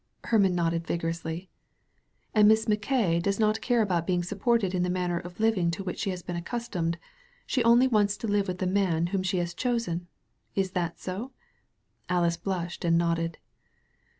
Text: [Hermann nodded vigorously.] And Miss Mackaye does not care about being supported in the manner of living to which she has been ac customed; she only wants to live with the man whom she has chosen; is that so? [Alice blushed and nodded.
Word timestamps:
[Hermann 0.23 0.55
nodded 0.55 0.87
vigorously.] 0.87 1.51
And 2.33 2.47
Miss 2.47 2.65
Mackaye 2.67 3.19
does 3.21 3.39
not 3.39 3.61
care 3.61 3.83
about 3.83 4.07
being 4.07 4.23
supported 4.23 4.73
in 4.73 4.81
the 4.81 4.89
manner 4.89 5.19
of 5.19 5.39
living 5.39 5.69
to 5.69 5.83
which 5.83 5.99
she 5.99 6.09
has 6.09 6.23
been 6.23 6.35
ac 6.35 6.41
customed; 6.45 6.97
she 7.45 7.63
only 7.63 7.85
wants 7.87 8.17
to 8.17 8.27
live 8.27 8.47
with 8.47 8.57
the 8.57 8.65
man 8.65 9.05
whom 9.13 9.21
she 9.21 9.37
has 9.37 9.53
chosen; 9.53 10.07
is 10.55 10.71
that 10.71 10.97
so? 10.99 11.33
[Alice 12.09 12.37
blushed 12.37 12.83
and 12.83 12.97
nodded. 12.97 13.37